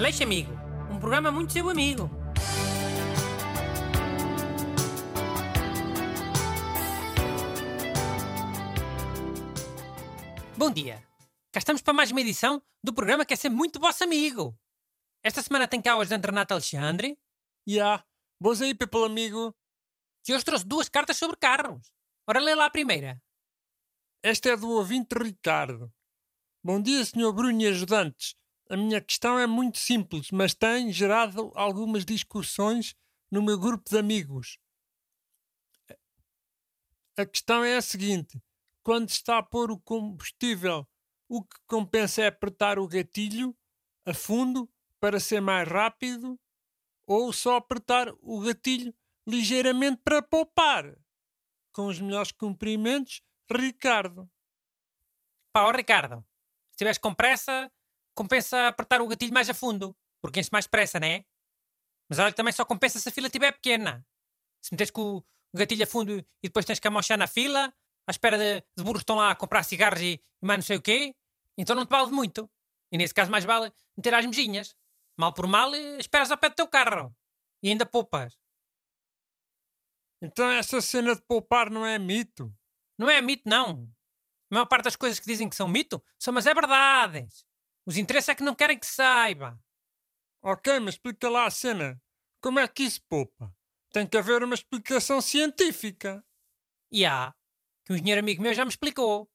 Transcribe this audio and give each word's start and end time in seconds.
Aleixo 0.00 0.22
Amigo, 0.22 0.50
um 0.90 0.98
programa 0.98 1.30
muito 1.30 1.52
seu 1.52 1.68
amigo. 1.68 2.08
Bom 10.56 10.70
dia. 10.70 11.06
Cá 11.52 11.58
estamos 11.58 11.82
para 11.82 11.92
mais 11.92 12.10
uma 12.10 12.22
edição 12.22 12.62
do 12.82 12.94
programa 12.94 13.26
que 13.26 13.34
é 13.34 13.36
sempre 13.36 13.58
muito 13.58 13.78
vosso 13.78 14.02
amigo. 14.02 14.58
Esta 15.22 15.42
semana 15.42 15.68
tem 15.68 15.82
cá 15.82 15.94
o 15.94 16.00
ajudante 16.00 16.24
Renato 16.24 16.54
Alexandre, 16.54 17.18
Ya, 17.68 17.74
yeah. 17.74 18.04
boas 18.40 18.62
aí, 18.62 18.74
people 18.74 19.04
amigo. 19.04 19.54
que 20.24 20.32
hoje 20.32 20.46
trouxe 20.46 20.64
duas 20.64 20.88
cartas 20.88 21.18
sobre 21.18 21.36
carros. 21.36 21.92
Ora, 22.26 22.40
lê 22.40 22.54
lá 22.54 22.64
a 22.64 22.70
primeira. 22.70 23.22
Esta 24.22 24.48
é 24.48 24.56
do 24.56 24.70
ouvinte 24.70 25.14
Ricardo. 25.14 25.92
Bom 26.64 26.80
dia, 26.80 27.04
Sr. 27.04 27.34
Bruno 27.34 27.60
e 27.60 27.66
ajudantes. 27.66 28.39
A 28.70 28.76
minha 28.76 29.00
questão 29.00 29.36
é 29.36 29.48
muito 29.48 29.78
simples, 29.80 30.30
mas 30.30 30.54
tem 30.54 30.92
gerado 30.92 31.50
algumas 31.56 32.04
discussões 32.04 32.94
no 33.28 33.42
meu 33.42 33.58
grupo 33.58 33.90
de 33.90 33.98
amigos. 33.98 34.60
A 37.16 37.26
questão 37.26 37.64
é 37.64 37.76
a 37.76 37.82
seguinte: 37.82 38.40
quando 38.80 39.08
está 39.08 39.38
a 39.38 39.42
pôr 39.42 39.72
o 39.72 39.80
combustível, 39.80 40.88
o 41.28 41.42
que 41.42 41.56
compensa 41.66 42.22
é 42.22 42.28
apertar 42.28 42.78
o 42.78 42.86
gatilho 42.86 43.58
a 44.06 44.14
fundo 44.14 44.70
para 45.00 45.18
ser 45.18 45.40
mais 45.40 45.68
rápido 45.68 46.38
ou 47.08 47.32
só 47.32 47.56
apertar 47.56 48.06
o 48.20 48.38
gatilho 48.38 48.94
ligeiramente 49.26 50.00
para 50.04 50.22
poupar? 50.22 50.96
Com 51.72 51.86
os 51.86 51.98
melhores 51.98 52.30
cumprimentos, 52.30 53.20
Ricardo. 53.50 54.30
Pá, 55.52 55.64
ó 55.64 55.72
Ricardo, 55.72 56.24
se 56.68 56.74
estiveres 56.74 56.98
com 56.98 57.12
pressa, 57.12 57.68
compensa 58.14 58.68
apertar 58.68 59.00
o 59.00 59.06
gatilho 59.06 59.32
mais 59.32 59.48
a 59.48 59.54
fundo, 59.54 59.96
porque 60.22 60.40
enche 60.40 60.50
mais 60.52 60.66
pressa, 60.66 61.00
não 61.00 61.08
é? 61.08 61.24
Mas 62.08 62.18
olha 62.18 62.30
que 62.30 62.36
também 62.36 62.52
só 62.52 62.64
compensa 62.64 62.98
se 62.98 63.08
a 63.08 63.12
fila 63.12 63.28
estiver 63.28 63.52
pequena. 63.52 64.04
Se 64.62 64.72
meteres 64.72 64.90
com 64.90 65.18
o 65.18 65.24
gatilho 65.54 65.84
a 65.84 65.86
fundo 65.86 66.18
e 66.18 66.26
depois 66.42 66.64
tens 66.64 66.80
que 66.80 66.88
amochar 66.88 67.16
na 67.16 67.26
fila, 67.26 67.72
à 68.06 68.10
espera 68.10 68.36
de, 68.36 68.60
de 68.76 68.82
burros 68.82 69.00
que 69.00 69.04
estão 69.04 69.16
lá 69.16 69.30
a 69.30 69.36
comprar 69.36 69.62
cigarros 69.62 70.00
e, 70.00 70.22
e 70.42 70.46
mais 70.46 70.58
não 70.58 70.66
sei 70.66 70.76
o 70.76 70.82
quê, 70.82 71.14
então 71.56 71.76
não 71.76 71.86
te 71.86 71.90
vale 71.90 72.10
muito. 72.10 72.50
E 72.92 72.98
nesse 72.98 73.14
caso 73.14 73.30
mais 73.30 73.44
vale 73.44 73.72
meter 73.96 74.14
as 74.14 74.26
mejinhas. 74.26 74.74
Mal 75.16 75.32
por 75.32 75.46
mal, 75.46 75.74
eh, 75.74 75.98
esperas 75.98 76.30
ao 76.30 76.38
pé 76.38 76.48
do 76.48 76.56
teu 76.56 76.66
carro. 76.66 77.14
E 77.62 77.68
ainda 77.68 77.86
poupas. 77.86 78.36
Então 80.22 80.50
essa 80.50 80.80
cena 80.80 81.14
de 81.14 81.22
poupar 81.22 81.70
não 81.70 81.86
é 81.86 81.98
mito? 81.98 82.52
Não 82.98 83.08
é 83.08 83.20
mito, 83.20 83.48
não. 83.48 83.88
A 84.50 84.54
maior 84.54 84.66
parte 84.66 84.84
das 84.84 84.96
coisas 84.96 85.20
que 85.20 85.26
dizem 85.26 85.48
que 85.48 85.56
são 85.56 85.68
mito 85.68 86.02
são, 86.18 86.34
mas 86.34 86.46
é 86.46 86.52
verdade. 86.52 87.28
Os 87.86 87.96
interesses 87.96 88.28
é 88.28 88.34
que 88.34 88.42
não 88.42 88.54
querem 88.54 88.78
que 88.78 88.86
saiba. 88.86 89.58
Ok, 90.42 90.78
mas 90.80 90.94
explica 90.94 91.28
lá 91.28 91.46
a 91.46 91.50
cena. 91.50 92.00
Como 92.40 92.58
é 92.58 92.66
que 92.68 92.82
isso 92.82 93.00
poupa? 93.08 93.54
Tem 93.92 94.06
que 94.06 94.16
haver 94.16 94.42
uma 94.42 94.54
explicação 94.54 95.20
científica. 95.20 96.24
E 96.90 97.04
há, 97.04 97.34
que 97.84 97.92
um 97.92 97.96
engenheiro 97.96 98.20
amigo 98.20 98.42
meu 98.42 98.54
já 98.54 98.64
me 98.64 98.70
explicou. 98.70 99.30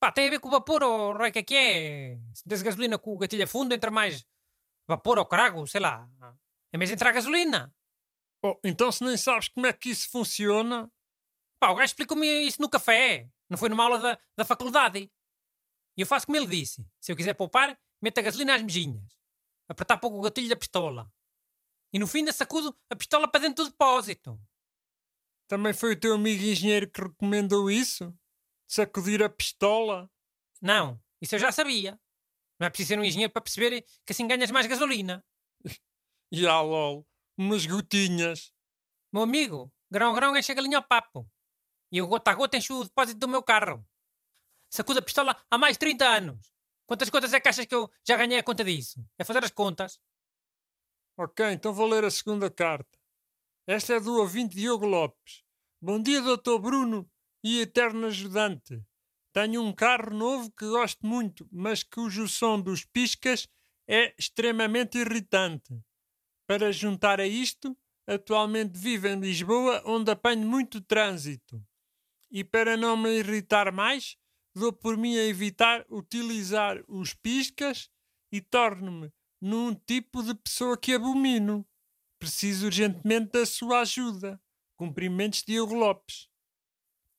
Pá, 0.00 0.12
tem 0.12 0.28
a 0.28 0.30
ver 0.30 0.40
com 0.40 0.48
o 0.48 0.50
vapor, 0.50 0.82
ou 0.82 1.14
o 1.14 1.32
que 1.32 1.38
é 1.38 1.42
que 1.42 1.54
é? 1.54 2.18
Se 2.34 2.46
des 2.46 2.62
gasolina 2.62 2.98
com 2.98 3.14
o 3.14 3.18
gatilho 3.18 3.44
a 3.44 3.46
fundo, 3.46 3.74
entra 3.74 3.90
mais 3.90 4.24
vapor 4.86 5.18
ou 5.18 5.26
crago, 5.26 5.66
sei 5.66 5.80
lá. 5.80 6.08
É 6.72 6.78
mesmo 6.78 6.94
entrar 6.94 7.12
gasolina. 7.12 7.74
Oh, 8.42 8.58
então 8.64 8.92
se 8.92 9.02
nem 9.02 9.16
sabes 9.16 9.48
como 9.48 9.66
é 9.66 9.72
que 9.72 9.90
isso 9.90 10.10
funciona, 10.10 10.90
Pá, 11.64 11.70
o 11.70 11.74
gajo 11.76 11.86
explicou-me 11.86 12.26
isso 12.46 12.60
no 12.60 12.68
café. 12.68 13.26
Não 13.48 13.56
foi 13.56 13.70
numa 13.70 13.84
aula 13.84 13.98
da, 13.98 14.18
da 14.36 14.44
faculdade. 14.44 15.10
E 15.96 16.02
eu 16.02 16.06
faço 16.06 16.26
como 16.26 16.36
ele 16.36 16.46
disse. 16.46 16.86
Se 17.00 17.12
eu 17.12 17.16
quiser 17.16 17.34
poupar, 17.34 17.78
meto 18.02 18.18
a 18.18 18.22
gasolina 18.22 18.54
às 18.54 18.62
mejinhas. 18.62 19.18
Apertar 19.68 19.98
pouco 19.98 20.18
o 20.18 20.20
gatilho 20.20 20.48
da 20.48 20.56
pistola. 20.56 21.10
E 21.92 21.98
no 21.98 22.06
fim 22.06 22.18
ainda 22.18 22.32
sacudo 22.32 22.76
a 22.90 22.96
pistola 22.96 23.28
para 23.28 23.40
dentro 23.42 23.64
do 23.64 23.70
depósito. 23.70 24.40
também 25.46 25.72
foi 25.72 25.92
o 25.92 26.00
teu 26.00 26.14
amigo 26.14 26.42
engenheiro 26.42 26.90
que 26.90 27.00
recomendou 27.00 27.70
isso? 27.70 28.12
Sacudir 28.66 29.22
a 29.22 29.28
pistola? 29.28 30.10
Não, 30.60 31.00
isso 31.20 31.34
eu 31.34 31.38
já 31.38 31.52
sabia. 31.52 32.00
Não 32.58 32.66
é 32.66 32.70
preciso 32.70 32.88
ser 32.88 32.98
um 32.98 33.04
engenheiro 33.04 33.32
para 33.32 33.42
perceber 33.42 33.82
que 34.04 34.12
assim 34.12 34.26
ganhas 34.26 34.50
mais 34.50 34.66
gasolina. 34.66 35.24
Ah, 36.50 36.60
lol, 36.62 37.06
umas 37.38 37.64
gotinhas. 37.64 38.52
Meu 39.12 39.22
amigo, 39.22 39.72
grão-grão 39.88 40.36
enche 40.36 40.50
a 40.50 40.54
galinha 40.56 40.78
ao 40.78 40.82
papo. 40.82 41.30
E 41.92 41.98
eu 41.98 42.08
gota 42.08 42.32
a 42.32 42.34
gota 42.34 42.56
encho 42.56 42.80
o 42.80 42.82
depósito 42.82 43.20
do 43.20 43.28
meu 43.28 43.40
carro. 43.40 43.86
Sacudo 44.74 44.98
a 44.98 45.02
pistola 45.02 45.40
há 45.48 45.56
mais 45.56 45.76
de 45.76 45.78
30 45.78 46.04
anos. 46.04 46.52
Quantas 46.84 47.08
contas 47.08 47.32
é 47.32 47.38
que 47.38 47.48
achas 47.48 47.64
que 47.64 47.74
eu 47.76 47.88
já 48.04 48.16
ganhei 48.16 48.38
a 48.38 48.42
conta 48.42 48.64
disso? 48.64 49.06
É 49.16 49.22
fazer 49.22 49.44
as 49.44 49.52
contas. 49.52 50.00
Ok, 51.16 51.48
então 51.52 51.72
vou 51.72 51.86
ler 51.86 52.02
a 52.02 52.10
segunda 52.10 52.50
carta. 52.50 52.98
Esta 53.68 53.94
é 53.94 54.00
do 54.00 54.18
ouvinte 54.18 54.56
Diogo 54.56 54.84
Lopes. 54.84 55.44
Bom 55.80 56.02
dia, 56.02 56.20
doutor 56.20 56.58
Bruno 56.58 57.08
e 57.40 57.60
eterno 57.60 58.08
ajudante. 58.08 58.82
Tenho 59.32 59.62
um 59.62 59.72
carro 59.72 60.12
novo 60.12 60.50
que 60.50 60.66
gosto 60.66 61.06
muito, 61.06 61.48
mas 61.52 61.84
cujo 61.84 62.26
som 62.26 62.60
dos 62.60 62.84
piscas 62.84 63.46
é 63.86 64.12
extremamente 64.18 64.98
irritante. 64.98 65.72
Para 66.48 66.72
juntar 66.72 67.20
a 67.20 67.26
isto, 67.28 67.78
atualmente 68.08 68.76
vivo 68.76 69.06
em 69.06 69.20
Lisboa, 69.20 69.84
onde 69.86 70.10
apanho 70.10 70.44
muito 70.44 70.80
trânsito. 70.80 71.64
E 72.28 72.42
para 72.42 72.76
não 72.76 72.96
me 72.96 73.20
irritar 73.20 73.70
mais, 73.70 74.16
dou 74.54 74.72
por 74.72 74.96
mim 74.96 75.16
a 75.16 75.24
evitar 75.24 75.84
utilizar 75.90 76.82
os 76.88 77.12
piscas 77.12 77.90
e 78.30 78.40
torno-me 78.40 79.12
num 79.40 79.74
tipo 79.74 80.22
de 80.22 80.34
pessoa 80.34 80.76
que 80.78 80.94
abomino. 80.94 81.66
Preciso 82.18 82.66
urgentemente 82.66 83.32
da 83.32 83.44
sua 83.44 83.80
ajuda. 83.80 84.40
Cumprimentos 84.76 85.42
Diogo 85.42 85.74
Lopes. 85.74 86.28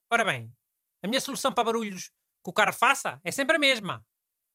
Ora 0.10 0.24
bem, 0.24 0.52
a 1.04 1.08
minha 1.08 1.22
solução 1.22 1.54
para 1.54 1.66
barulhos 1.66 2.10
que 2.44 2.50
o 2.50 2.54
carro 2.54 2.74
faça 2.74 3.20
é 3.24 3.32
sempre 3.32 3.56
a 3.56 3.60
mesma. 3.60 4.06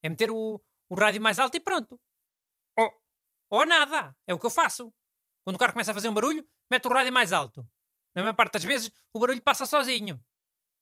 É 0.02 0.08
meter 0.08 0.30
o, 0.30 0.60
o 0.88 0.94
rádio 0.94 1.20
mais 1.20 1.38
alto 1.38 1.56
e 1.56 1.60
pronto. 1.60 2.00
Oh. 2.78 2.90
Ou 3.50 3.66
nada. 3.66 4.16
É 4.26 4.34
o 4.34 4.38
que 4.38 4.46
eu 4.46 4.50
faço. 4.50 4.92
Quando 5.44 5.56
o 5.56 5.58
carro 5.58 5.72
começa 5.72 5.90
a 5.90 5.94
fazer 5.94 6.08
um 6.08 6.14
barulho, 6.14 6.46
mete 6.70 6.86
o 6.86 6.92
rádio 6.92 7.12
mais 7.12 7.32
alto. 7.32 7.66
Na 8.14 8.22
maior 8.22 8.34
parte 8.34 8.54
das 8.54 8.64
vezes, 8.64 8.90
o 9.12 9.20
barulho 9.20 9.42
passa 9.42 9.66
sozinho. 9.66 10.22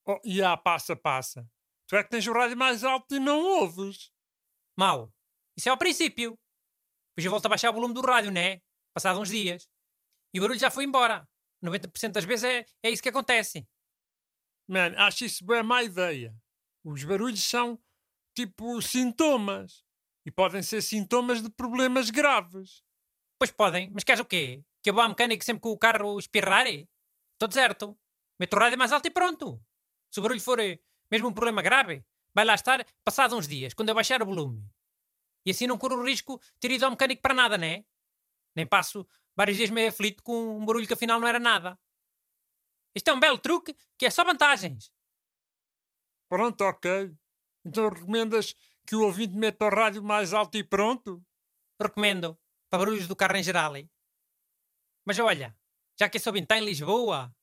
Oh, 0.07 0.19
e 0.25 0.43
ah, 0.43 0.57
passa, 0.57 0.97
passa. 0.97 1.47
Tu 1.89 1.97
é 1.97 2.05
que 2.05 2.11
tens 2.11 2.27
o 2.27 2.33
rádio 2.33 2.57
mais 2.57 2.85
alto 2.85 3.15
e 3.15 3.19
não 3.19 3.41
ouves. 3.41 4.13
Mau. 4.77 5.11
Isso 5.57 5.69
é 5.69 5.73
ao 5.73 5.79
princípio. 5.79 6.39
Depois 7.11 7.25
eu 7.25 7.31
volto 7.31 7.47
a 7.47 7.49
baixar 7.49 7.71
o 7.71 7.73
volume 7.73 7.95
do 7.95 8.03
rádio, 8.03 8.31
né? 8.31 8.61
Passado 8.95 9.19
uns 9.19 9.31
dias. 9.31 9.67
E 10.35 10.39
o 10.39 10.43
barulho 10.43 10.61
já 10.61 10.71
foi 10.71 10.85
embora. 10.85 11.27
90% 11.65 12.13
das 12.13 12.25
vezes 12.25 12.45
é, 12.45 12.67
é 12.83 12.91
isso 12.91 13.03
que 13.03 13.09
acontece. 13.09 13.67
Man, 14.69 14.95
acho 14.99 15.25
isso 15.25 15.45
bem 15.45 15.63
má 15.63 15.83
ideia. 15.83 16.37
Os 16.85 17.03
barulhos 17.05 17.43
são 17.43 17.81
tipo 18.37 18.81
sintomas. 18.83 19.83
E 20.27 20.31
podem 20.31 20.63
ser 20.63 20.83
sintomas 20.83 21.43
de 21.43 21.51
problemas 21.51 22.11
graves. 22.11 22.83
Pois 23.39 23.51
podem, 23.51 23.91
mas 23.91 24.05
queres 24.05 24.21
o 24.21 24.27
quê? 24.27 24.63
Que 24.83 24.91
eu 24.91 24.95
vou 24.95 25.03
ao 25.03 25.09
mecânico 25.09 25.43
sempre 25.43 25.63
com 25.63 25.71
o 25.71 25.79
carro 25.79 26.19
espirrar? 26.19 26.67
Estou 26.67 27.49
deserto. 27.49 27.99
Meto 28.39 28.55
o 28.55 28.59
rádio 28.59 28.79
mais 28.79 28.93
alto 28.93 29.07
e 29.07 29.11
pronto. 29.11 29.59
Se 30.13 30.21
o 30.21 30.23
barulho 30.23 30.41
for 30.41 30.61
eh, 30.61 30.79
mesmo 31.11 31.29
um 31.29 31.33
problema 31.33 31.63
grave, 31.63 32.05
vai 32.35 32.45
lá 32.45 32.55
estar 32.55 32.85
passado 33.05 33.37
uns 33.37 33.49
dias, 33.49 33.75
quando 33.75 33.89
eu 33.89 33.95
baixar 33.95 34.23
o 34.23 34.27
volume. 34.27 34.65
E 35.45 35.51
assim 35.51 35.67
não 35.67 35.79
corro 35.79 35.97
o 35.97 36.05
risco 36.05 36.39
de 36.39 36.61
ter 36.61 36.71
ido 36.73 36.85
ao 36.85 36.91
mecânico 36.91 37.23
para 37.23 37.35
nada, 37.35 37.57
né? 37.57 37.85
Nem 38.55 38.67
passo 38.67 39.07
vários 39.37 39.57
dias 39.57 39.71
meio 39.71 39.89
aflito 39.89 40.23
com 40.23 40.59
um 40.59 40.65
barulho 40.65 40.87
que 40.87 40.95
afinal 40.95 41.21
não 41.21 41.29
era 41.29 41.39
nada. 41.39 41.79
Isto 42.95 43.11
é 43.11 43.13
um 43.13 43.21
belo 43.21 43.39
truque 43.39 43.77
que 43.97 44.07
é 44.07 44.11
só 44.11 44.25
vantagens. 44.25 44.93
Pronto, 46.29 46.63
ok. 46.63 47.15
Então 47.65 47.89
recomendas 47.89 48.55
que 48.87 48.97
o 48.97 49.05
ouvinte 49.05 49.35
meta 49.35 49.65
o 49.65 49.69
rádio 49.69 50.03
mais 50.03 50.33
alto 50.33 50.57
e 50.57 50.65
pronto? 50.65 51.25
Recomendo. 51.81 52.39
Para 52.71 52.81
barulhos 52.81 53.07
do 53.07 53.17
carro 53.17 53.37
em 53.37 53.43
geral. 53.43 53.77
hein? 53.77 53.89
Mas 55.07 55.19
olha, 55.19 55.57
já 55.99 56.09
que 56.09 56.19
esse 56.19 56.29
ouvinte 56.29 56.45
está 56.45 56.59
em 56.59 56.65
Lisboa, 56.65 57.35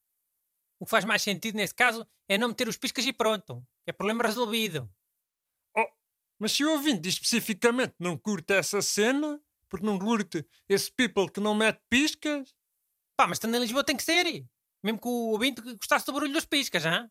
o 0.80 0.86
que 0.86 0.92
faz 0.92 1.06
mais 1.06 1.22
sentido 1.22 1.56
nesse 1.56 1.74
caso 1.74 2.06
é 2.28 2.38
não 2.38 2.50
meter 2.50 2.68
os 2.68 2.78
piscas 2.78 3.06
e 3.06 3.14
pronto. 3.14 3.66
É 3.88 3.92
problema 3.92 4.24
resolvido. 4.24 4.90
Oh, 5.78 5.88
mas 6.40 6.52
se 6.52 6.64
o 6.66 6.72
ouvinte 6.72 7.08
especificamente 7.08 7.96
não 8.00 8.18
curte 8.18 8.54
essa 8.54 8.82
cena, 8.82 9.42
porque 9.70 9.86
não 9.86 9.98
curte 9.98 10.46
esse 10.68 10.92
people 10.92 11.32
que 11.32 11.40
não 11.40 11.56
mete 11.56 11.82
piscas, 11.90 12.54
Pá, 13.18 13.28
mas 13.28 13.38
estando 13.38 13.56
em 13.56 13.60
Lisboa 13.60 13.84
tem 13.84 13.96
que 13.96 14.04
ser. 14.04 14.26
Mesmo 14.84 15.00
que 15.00 15.08
o 15.08 15.32
ouvinte 15.32 15.62
gostasse 15.62 16.06
do 16.06 16.14
barulho 16.14 16.34
dos 16.34 16.46
piscas, 16.46 16.86
hã? 16.86 17.10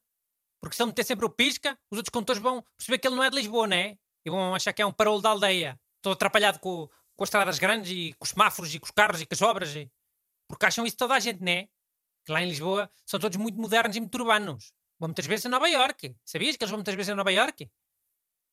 Porque 0.61 0.77
se 0.77 0.83
ele 0.83 0.89
meter 0.91 1.05
sempre 1.05 1.25
o 1.25 1.31
pisca, 1.31 1.79
os 1.91 1.99
outros 1.99 2.13
condutores 2.13 2.41
vão 2.41 2.63
perceber 2.77 2.99
que 2.99 3.09
ele 3.09 3.17
não 3.17 3.25
é 3.25 3.31
de 3.31 3.37
Lisboa, 3.37 3.67
né? 3.67 3.99
E 4.25 4.31
vão 4.31 4.55
achar 4.55 4.73
que 4.73 4.83
é 4.83 4.87
um 4.87 4.93
parolo 4.93 5.21
da 5.21 5.31
aldeia. 5.31 5.81
Todo 6.03 6.13
atrapalhado 6.13 6.59
com, 6.61 6.89
com 7.17 7.25
as 7.25 7.29
estradas 7.29 7.59
grandes 7.59 7.91
e 7.91 8.13
com 8.15 8.25
os 8.25 8.31
semáforos 8.31 8.75
e 8.75 8.79
com 8.79 8.85
os 8.85 8.91
carros 8.91 9.21
e 9.21 9.27
com 9.27 9.35
as 9.35 9.43
obras. 9.43 9.75
E... 9.75 9.91
Porque 10.49 10.67
acham 10.67 10.87
isso 10.87 10.97
toda 10.97 11.15
a 11.15 11.21
gente, 11.21 11.43
né? 11.43 11.69
Que 12.25 12.33
lá 12.33 12.43
em 12.43 12.49
Lisboa 12.49 12.91
são 13.05 13.21
todos 13.21 13.37
muito 13.37 13.59
modernos 13.61 13.97
e 13.97 14.01
muito 14.01 14.15
urbanos. 14.17 14.73
Vão 14.99 15.09
muitas 15.09 15.27
vezes 15.27 15.47
a 15.47 15.49
Nova 15.49 15.69
Iorque. 15.69 16.17
Sabias 16.25 16.57
que 16.57 16.65
eles 16.65 16.71
vão 16.71 16.79
muitas 16.79 16.95
vezes 16.95 17.11
a 17.11 17.15
Nova 17.15 17.33
Iorque? 17.33 17.71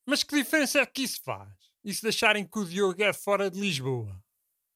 mas 0.05 0.23
que 0.23 0.35
diferença 0.35 0.79
é 0.79 0.85
que 0.85 1.03
isso 1.03 1.21
faz? 1.23 1.49
E 1.83 1.93
se 1.93 2.01
deixarem 2.01 2.45
que 2.45 2.59
o 2.59 2.65
Diogo 2.65 3.01
é 3.01 3.13
fora 3.13 3.49
de 3.49 3.59
Lisboa? 3.59 4.21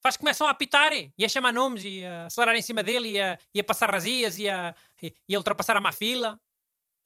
Faz 0.01 0.15
que 0.15 0.21
começam 0.21 0.47
a 0.47 0.51
apitar 0.51 0.93
e 0.93 1.25
a 1.25 1.27
chamar 1.29 1.51
nomes 1.51 1.83
e 1.83 2.05
a 2.05 2.27
acelerar 2.27 2.55
em 2.55 2.61
cima 2.61 2.83
dele 2.83 3.11
e 3.11 3.21
a, 3.21 3.39
e 3.53 3.59
a 3.59 3.63
passar 3.63 3.89
razias 3.89 4.37
e 4.37 4.47
a, 4.47 4.75
e, 5.01 5.13
e 5.27 5.35
a 5.35 5.37
ultrapassar 5.37 5.75
a 5.75 5.81
má 5.81 5.91
fila. 5.91 6.39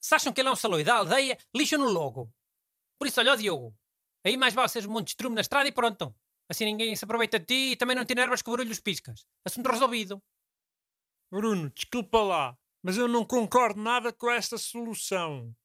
Se 0.02 0.14
acham 0.14 0.32
que 0.32 0.42
ele 0.42 0.50
é 0.50 0.52
um 0.52 0.56
saloio 0.56 0.86
da 0.86 0.96
aldeia, 0.96 1.38
lixam 1.56 1.80
no 1.80 1.90
logo. 1.90 2.32
Por 2.98 3.08
isso, 3.08 3.20
olha, 3.20 3.34
ó 3.34 3.36
Diogo, 3.36 3.76
aí 4.24 4.36
mais 4.38 4.54
vale 4.54 4.70
seres 4.70 4.88
um 4.88 4.92
monte 4.92 5.06
de 5.06 5.12
estrume 5.12 5.36
na 5.36 5.42
estrada 5.42 5.68
e 5.68 5.72
pronto. 5.72 6.14
Assim 6.50 6.66
ninguém 6.66 6.96
se 6.96 7.06
aproveita 7.06 7.40
de 7.40 7.46
ti 7.46 7.72
e 7.72 7.76
também 7.76 7.96
não 7.96 8.06
te 8.06 8.12
enervas 8.12 8.42
com 8.42 8.52
o 8.52 8.54
barulho 8.54 8.70
dos 8.70 8.80
piscas. 8.80 9.26
Assunto 9.46 9.70
resolvido. 9.70 10.22
Bruno, 11.32 11.70
desculpa 11.70 12.22
lá, 12.22 12.58
mas 12.84 12.98
eu 12.98 13.08
não 13.08 13.26
concordo 13.26 13.82
nada 13.82 14.12
com 14.12 14.30
esta 14.30 14.58
solução. 14.58 15.56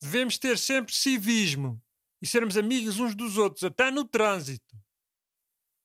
Devemos 0.00 0.38
ter 0.38 0.58
sempre 0.58 0.94
civismo 0.94 1.82
e 2.22 2.26
sermos 2.26 2.56
amigos 2.56 3.00
uns 3.00 3.14
dos 3.14 3.36
outros, 3.36 3.64
até 3.64 3.90
no 3.90 4.04
trânsito. 4.04 4.76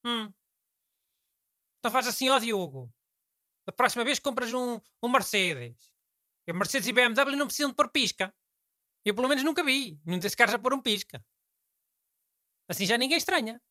Hum. 0.05 0.31
Então 1.79 1.91
faz 1.91 2.07
assim, 2.07 2.29
ó 2.29 2.37
Diogo. 2.37 2.93
Da 3.65 3.71
próxima 3.71 4.03
vez 4.03 4.19
compras 4.19 4.53
um, 4.53 4.79
um 5.01 5.09
Mercedes. 5.09 5.91
E 6.47 6.53
Mercedes 6.53 6.87
e 6.87 6.93
BMW 6.93 7.35
não 7.35 7.47
precisam 7.47 7.69
de 7.69 7.75
pôr 7.75 7.89
pisca. 7.89 8.33
Eu 9.05 9.15
pelo 9.15 9.27
menos 9.27 9.43
nunca 9.43 9.63
vi. 9.63 9.99
Nenhum 10.05 10.19
desses 10.19 10.35
carros 10.35 10.53
a 10.53 10.59
pôr 10.59 10.73
um 10.73 10.81
pisca. 10.81 11.23
Assim 12.67 12.85
já 12.85 12.97
ninguém 12.97 13.17
estranha. 13.17 13.61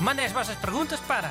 Mandem 0.00 0.26
as 0.26 0.32
vossas 0.32 0.58
perguntas 0.58 1.00
para 1.00 1.30